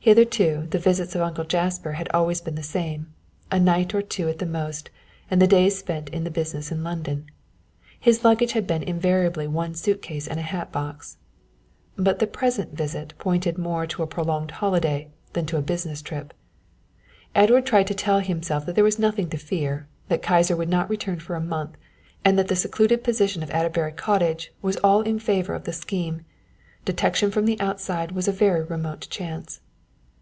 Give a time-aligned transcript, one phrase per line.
[0.00, 3.12] Hitherto the visits of Uncle Jasper had been always the same,
[3.50, 4.88] a night or two at the most
[5.30, 7.26] and the days spent in business in London.
[8.00, 11.18] His luggage had been invariably one suit case and a hatbox.
[11.96, 16.32] But the present visit pointed more to a prolonged holiday than to a business trip.
[17.34, 20.88] Edward tried to tell himself that there was nothing to fear, that Kyser would not
[20.88, 21.72] return for a month,
[22.24, 26.22] and that the secluded position of Adderbury Cottage was all in favour of the scheme;
[26.86, 29.60] detection from the outside was a very remote chance.